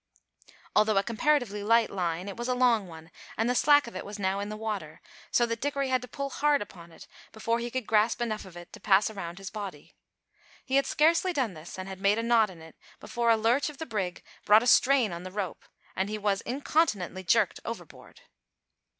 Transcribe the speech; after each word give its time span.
Although 0.75 0.97
a 0.97 1.03
comparatively 1.03 1.61
light 1.61 1.91
line, 1.91 2.27
it 2.27 2.35
was 2.35 2.47
a 2.47 2.55
long 2.55 2.87
one, 2.87 3.11
and 3.37 3.47
the 3.47 3.53
slack 3.53 3.85
of 3.85 3.95
it 3.95 4.03
was 4.03 4.17
now 4.17 4.39
in 4.39 4.49
the 4.49 4.57
water, 4.57 4.99
so 5.29 5.45
that 5.45 5.61
Dickory 5.61 5.89
had 5.89 6.01
to 6.01 6.07
pull 6.07 6.31
hard 6.31 6.59
upon 6.59 6.91
it 6.91 7.05
before 7.31 7.59
he 7.59 7.69
could 7.69 7.85
grasp 7.85 8.19
enough 8.19 8.43
of 8.43 8.57
it 8.57 8.73
to 8.73 8.79
pass 8.79 9.11
around 9.11 9.37
his 9.37 9.51
body. 9.51 9.93
He 10.65 10.77
had 10.77 10.87
scarcely 10.87 11.33
done 11.33 11.53
this, 11.53 11.77
and 11.77 11.87
had 11.87 12.01
made 12.01 12.17
a 12.17 12.23
knot 12.23 12.49
in 12.49 12.63
it, 12.63 12.75
before 12.99 13.29
a 13.29 13.37
lurch 13.37 13.69
of 13.69 13.77
the 13.77 13.85
brig 13.85 14.23
brought 14.43 14.63
a 14.63 14.65
strain 14.65 15.11
on 15.13 15.21
the 15.21 15.29
rope, 15.31 15.65
and 15.95 16.09
he 16.09 16.17
was 16.17 16.41
incontinently 16.47 17.23
jerked 17.23 17.59
overboard. 17.63 18.21